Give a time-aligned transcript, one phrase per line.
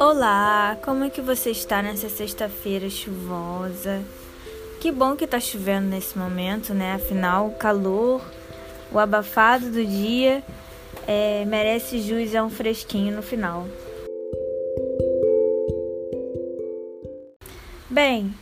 [0.00, 4.00] Olá, como é que você está nessa sexta-feira chuvosa?
[4.80, 6.94] Que bom que tá chovendo nesse momento, né?
[6.94, 8.22] Afinal, o calor,
[8.92, 10.44] o abafado do dia
[11.04, 13.66] é, merece jus a um fresquinho no final.
[17.90, 18.32] Bem,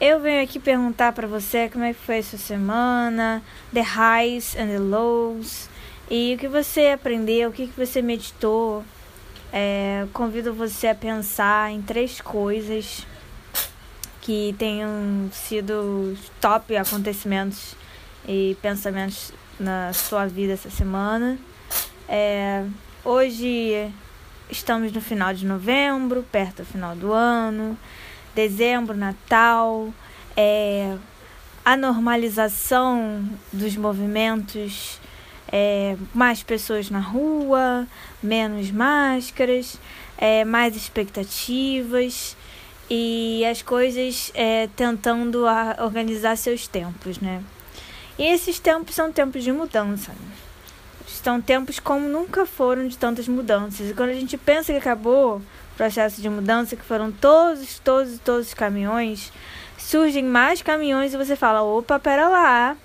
[0.00, 3.40] eu venho aqui perguntar para você como é que foi a sua semana,
[3.72, 5.68] the highs and the lows,
[6.10, 8.82] e o que você aprendeu, o que você meditou.
[9.56, 13.06] É, convido você a pensar em três coisas
[14.20, 17.76] que tenham sido top acontecimentos
[18.26, 21.38] e pensamentos na sua vida essa semana.
[22.08, 22.64] É,
[23.04, 23.88] hoje
[24.50, 27.78] estamos no final de novembro, perto do final do ano
[28.34, 29.94] dezembro, Natal,
[30.36, 30.96] é,
[31.64, 34.98] a normalização dos movimentos,
[35.56, 37.86] é, mais pessoas na rua,
[38.20, 39.78] menos máscaras,
[40.18, 42.36] é, mais expectativas
[42.90, 45.44] e as coisas é, tentando
[45.78, 47.40] organizar seus tempos, né?
[48.18, 50.10] E esses tempos são tempos de mudança.
[51.06, 53.90] São tempos como nunca foram de tantas mudanças.
[53.90, 55.40] E quando a gente pensa que acabou
[55.76, 59.32] processo de mudança, que foram todos, todos, todos os caminhões,
[59.78, 62.76] surgem mais caminhões e você fala, opa, pera lá.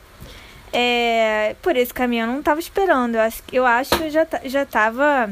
[0.72, 3.16] É, por esse caminhão eu não estava esperando.
[3.16, 5.30] Eu acho, eu acho que eu já, já estava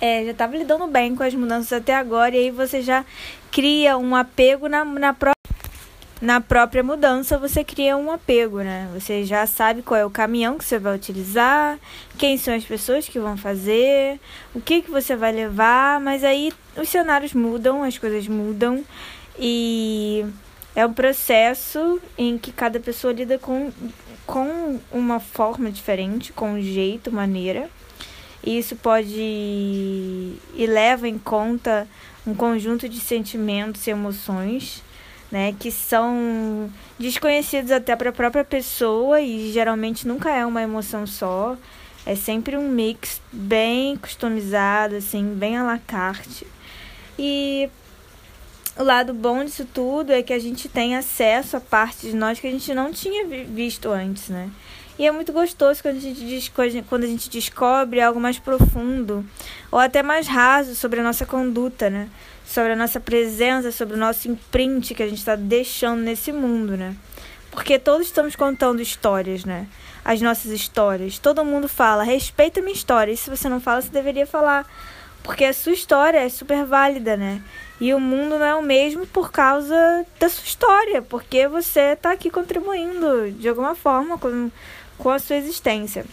[0.00, 3.04] é, já estava lidando bem com as mudanças até agora, e aí você já
[3.50, 5.34] cria um apego na, na própria
[6.20, 8.90] na própria mudança você cria um apego, né?
[8.92, 11.78] Você já sabe qual é o caminhão que você vai utilizar,
[12.18, 14.20] quem são as pessoas que vão fazer,
[14.54, 18.84] o que, que você vai levar, mas aí os cenários mudam, as coisas mudam
[19.38, 20.26] e
[20.80, 23.70] é um processo em que cada pessoa lida com,
[24.26, 27.68] com uma forma diferente, com um jeito, maneira.
[28.42, 31.86] E isso pode e leva em conta
[32.26, 34.82] um conjunto de sentimentos e emoções
[35.30, 41.06] né, que são desconhecidos até para a própria pessoa e geralmente nunca é uma emoção
[41.06, 41.56] só.
[42.04, 46.46] É sempre um mix bem customizado, assim, bem à la carte.
[47.18, 47.68] E
[48.80, 52.40] o lado bom disso tudo é que a gente tem acesso a partes de nós
[52.40, 54.50] que a gente não tinha visto antes, né?
[54.98, 56.52] E é muito gostoso quando a gente,
[56.88, 59.24] quando a gente descobre algo mais profundo
[59.70, 62.08] ou até mais raso sobre a nossa conduta, né?
[62.50, 66.76] sobre a nossa presença, sobre o nosso imprint que a gente está deixando nesse mundo,
[66.76, 66.96] né?
[67.52, 69.68] Porque todos estamos contando histórias, né?
[70.04, 71.16] As nossas histórias.
[71.16, 73.12] Todo mundo fala, respeita minha história.
[73.12, 74.66] E se você não fala, você deveria falar.
[75.22, 77.42] Porque a sua história é super válida, né?
[77.80, 81.02] E o mundo não é o mesmo por causa da sua história.
[81.02, 84.50] Porque você está aqui contribuindo de alguma forma com,
[84.98, 86.04] com a sua existência.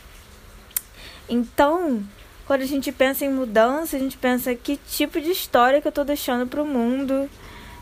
[1.30, 2.04] Então,
[2.46, 5.90] quando a gente pensa em mudança, a gente pensa que tipo de história que eu
[5.90, 7.30] estou deixando para o mundo,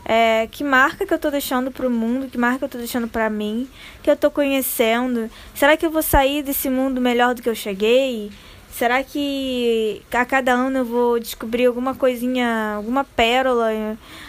[0.04, 2.80] é, que marca que eu estou deixando para o mundo, que marca que eu estou
[2.80, 3.68] deixando para mim,
[4.02, 5.30] que eu estou conhecendo.
[5.54, 8.32] Será que eu vou sair desse mundo melhor do que eu cheguei?
[8.76, 13.70] Será que a cada ano eu vou descobrir alguma coisinha, alguma pérola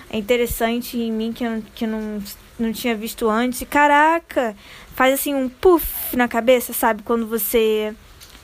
[0.09, 2.23] interessante em mim que eu, que eu não,
[2.57, 3.67] não tinha visto antes?
[3.69, 4.55] Caraca,
[4.95, 7.03] faz assim um puff na cabeça, sabe?
[7.03, 7.93] Quando você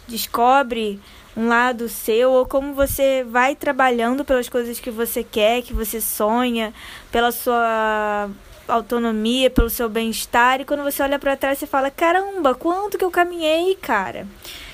[0.06, 1.00] descobre
[1.38, 6.02] um lado seu ou como você vai trabalhando pelas coisas que você quer, que você
[6.02, 6.74] sonha,
[7.14, 8.30] pela sua
[8.68, 13.06] autonomia, pelo seu bem-estar e quando você olha para trás você fala: "Caramba, quanto que
[13.06, 14.28] eu caminhei, cara?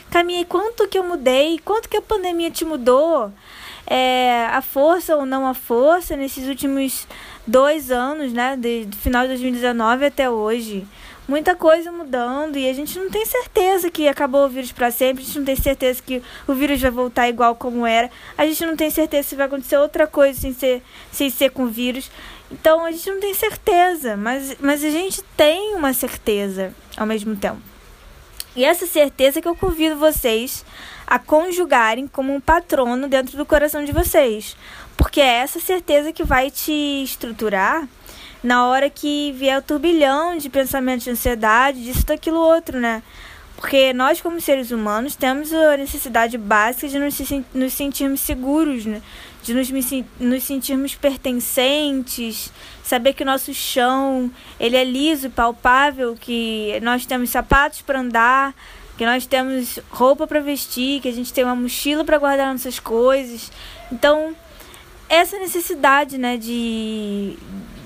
[0.09, 1.59] Caminhei quanto que eu mudei?
[1.63, 3.31] Quanto que a pandemia te mudou?"
[3.87, 7.07] É, a força ou não a força nesses últimos
[7.47, 10.85] dois anos, né, do final de 2019 até hoje
[11.29, 15.21] muita coisa mudando e a gente não tem certeza que acabou o vírus para sempre,
[15.21, 18.65] a gente não tem certeza que o vírus vai voltar igual como era, a gente
[18.65, 20.81] não tem certeza se vai acontecer outra coisa sem ser,
[21.11, 22.09] sem ser com vírus.
[22.51, 27.35] Então a gente não tem certeza, mas, mas a gente tem uma certeza ao mesmo
[27.35, 27.61] tempo.
[28.59, 30.65] E essa certeza que eu convido vocês
[31.07, 34.57] a conjugarem como um patrono dentro do coração de vocês.
[34.97, 37.87] Porque é essa certeza que vai te estruturar
[38.43, 43.01] na hora que vier o turbilhão de pensamentos de ansiedade, disso, daquilo outro, né?
[43.55, 49.01] Porque nós, como seres humanos, temos a necessidade básica de nos, sentirmos seguros, né?
[49.41, 49.69] De nos,
[50.19, 52.51] nos sentirmos pertencentes,
[52.83, 57.99] saber que o nosso chão ele é liso e palpável, que nós temos sapatos para
[57.99, 58.53] andar,
[58.97, 62.79] que nós temos roupa para vestir, que a gente tem uma mochila para guardar nossas
[62.79, 63.51] coisas.
[63.91, 64.35] Então,
[65.07, 67.37] essa necessidade né, de,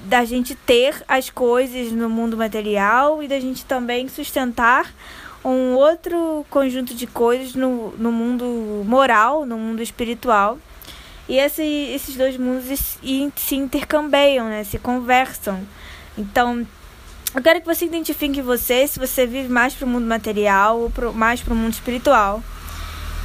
[0.05, 4.91] da gente ter as coisas no mundo material e da gente também sustentar
[5.45, 10.57] um outro conjunto de coisas no, no mundo moral, no mundo espiritual.
[11.27, 12.97] E esse, esses dois mundos
[13.35, 14.63] se intercambiam, né?
[14.63, 15.65] Se conversam.
[16.17, 16.65] Então,
[17.33, 20.89] eu quero que você identifique você se você vive mais para o mundo material ou
[20.89, 22.43] pro, mais para o mundo espiritual.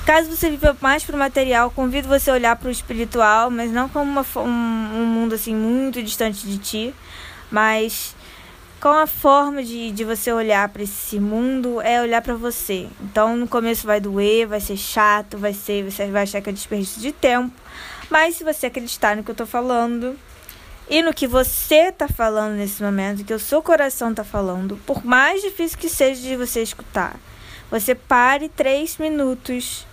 [0.07, 3.71] Caso você viva mais para o material, convido você a olhar para o espiritual, mas
[3.71, 6.95] não como uma, um, um mundo assim muito distante de ti,
[7.51, 8.17] mas
[8.81, 12.89] com a forma de, de você olhar para esse mundo é olhar para você.
[13.01, 16.53] Então, no começo vai doer, vai ser chato, vai ser, você vai achar que é
[16.53, 17.53] desperdício de tempo.
[18.09, 20.17] Mas se você acreditar no que eu tô falando
[20.89, 25.05] e no que você tá falando nesse momento, que o seu coração tá falando, por
[25.05, 27.17] mais difícil que seja de você escutar,
[27.71, 29.87] você pare três minutos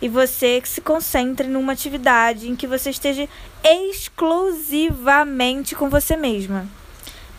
[0.00, 3.28] e você que se concentre numa atividade em que você esteja
[3.62, 6.81] exclusivamente com você mesma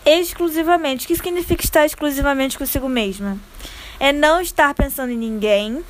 [0.04, 1.04] exclusivamente.
[1.04, 3.38] O que significa estar exclusivamente consigo mesma?
[3.98, 5.84] É não estar pensando em ninguém,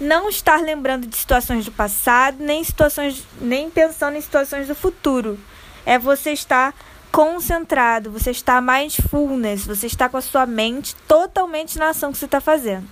[0.00, 5.38] não estar lembrando de situações do passado, nem situações, nem pensando em situações do futuro.
[5.84, 6.74] É você estar
[7.12, 12.24] concentrado, você está mindfulness, você está com a sua mente totalmente na ação que você
[12.24, 12.88] está fazendo.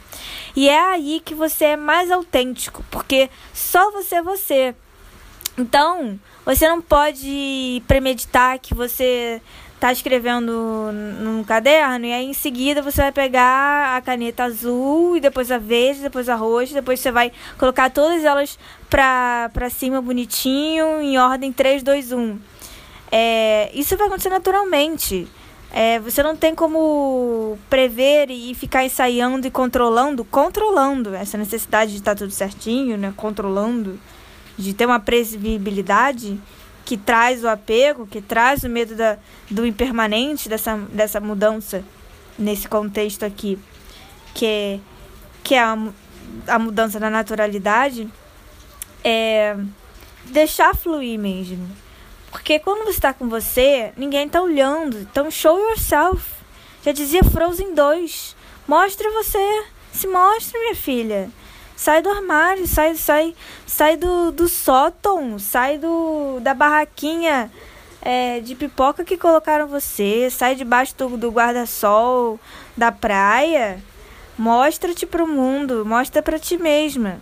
[0.54, 4.74] E é aí que você é mais autêntico, porque só você é você.
[5.56, 6.20] Então,
[6.54, 9.40] você não pode premeditar que você
[9.78, 15.20] tá escrevendo num caderno e aí em seguida você vai pegar a caneta azul e
[15.20, 18.58] depois a verde, depois a roxa, depois você vai colocar todas elas
[18.90, 22.38] pra cima bonitinho, em ordem 3, 2, 1.
[23.10, 25.26] É, isso vai acontecer naturalmente.
[25.72, 31.98] É, você não tem como prever e ficar ensaiando e controlando, controlando essa necessidade de
[31.98, 33.14] estar tudo certinho, né?
[33.16, 33.98] Controlando,
[34.56, 36.38] de ter uma previsibilidade
[36.84, 39.16] que traz o apego, que traz o medo da,
[39.50, 41.84] do impermanente, dessa, dessa mudança
[42.38, 43.58] nesse contexto aqui,
[44.34, 44.80] que é,
[45.44, 45.78] que é a,
[46.48, 48.08] a mudança da naturalidade,
[49.04, 49.56] é
[50.24, 51.68] deixar fluir mesmo.
[52.30, 54.98] Porque quando você está com você, ninguém está olhando.
[55.00, 56.22] Então, show yourself.
[56.84, 58.36] Já dizia Frozen 2.
[58.68, 59.64] Mostre você.
[59.92, 61.30] Se mostre, minha filha.
[61.80, 63.34] Sai do armário, sai, sai,
[63.66, 67.50] sai do, do sótão, sai do, da barraquinha
[68.02, 72.38] é, de pipoca que colocaram você, sai debaixo do, do guarda-sol
[72.76, 73.82] da praia.
[74.36, 77.18] Mostra-te pro mundo, mostra para ti mesma.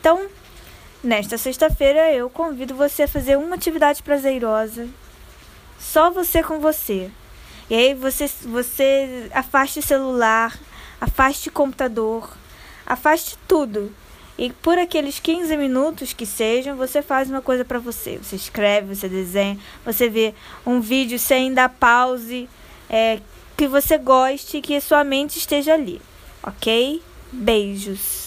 [0.00, 0.26] Então,
[1.04, 4.88] nesta sexta-feira eu convido você a fazer uma atividade prazerosa.
[5.78, 7.10] Só você com você.
[7.68, 10.58] E aí você, você afaste o celular,
[10.98, 12.26] afaste o computador
[12.86, 13.92] Afaste tudo.
[14.38, 18.18] E por aqueles 15 minutos que sejam, você faz uma coisa para você.
[18.18, 20.34] Você escreve, você desenha, você vê
[20.66, 22.48] um vídeo sem dar pause,
[22.88, 23.20] é,
[23.56, 26.02] que você goste, que sua mente esteja ali.
[26.42, 27.02] Ok?
[27.32, 28.25] Beijos.